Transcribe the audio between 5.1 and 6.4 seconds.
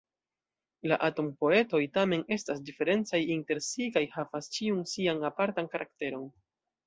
apartan karakteron.